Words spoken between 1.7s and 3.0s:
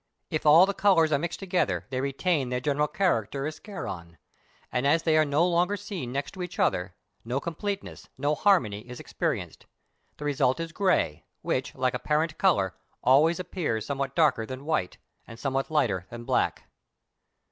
they retain their general